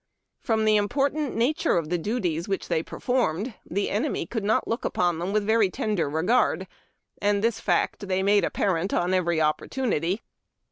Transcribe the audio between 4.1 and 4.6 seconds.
could